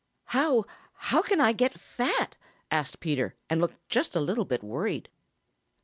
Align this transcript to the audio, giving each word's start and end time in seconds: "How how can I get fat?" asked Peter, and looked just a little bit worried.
"How 0.33 0.65
how 0.93 1.21
can 1.21 1.39
I 1.39 1.53
get 1.53 1.79
fat?" 1.79 2.35
asked 2.71 3.01
Peter, 3.01 3.35
and 3.51 3.61
looked 3.61 3.87
just 3.87 4.15
a 4.15 4.19
little 4.19 4.45
bit 4.45 4.63
worried. 4.63 5.09